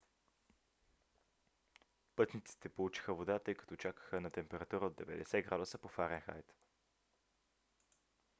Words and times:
пътниците 2.15 2.69
получиха 2.69 3.13
вода 3.13 3.39
тъй 3.39 3.55
като 3.55 3.75
чакаха 3.75 4.21
на 4.21 4.31
температура 4.31 4.85
от 4.85 4.93
90 4.95 5.43
градуса 5.43 5.77
по 5.77 5.87
фаренхайт 5.87 6.53